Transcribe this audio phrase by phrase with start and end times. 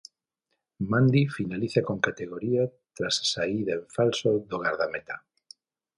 [0.79, 2.63] Mandi finaliza con categoría
[2.97, 5.15] tras a saída en falso do gardameta.